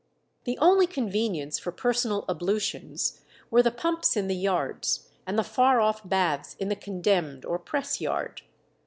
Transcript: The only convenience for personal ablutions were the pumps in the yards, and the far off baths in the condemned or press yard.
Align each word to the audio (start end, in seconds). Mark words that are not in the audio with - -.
The 0.45 0.57
only 0.57 0.87
convenience 0.87 1.59
for 1.59 1.71
personal 1.71 2.25
ablutions 2.27 3.21
were 3.51 3.61
the 3.61 3.69
pumps 3.69 4.17
in 4.17 4.25
the 4.27 4.35
yards, 4.35 5.11
and 5.27 5.37
the 5.37 5.43
far 5.43 5.79
off 5.79 6.01
baths 6.03 6.55
in 6.55 6.69
the 6.69 6.75
condemned 6.75 7.45
or 7.45 7.59
press 7.59 8.01
yard. 8.01 8.41